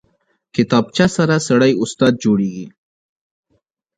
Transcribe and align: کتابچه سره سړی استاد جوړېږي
کتابچه 0.55 1.05
سره 1.17 1.35
سړی 1.47 1.71
استاد 1.83 2.13
جوړېږي 2.23 2.67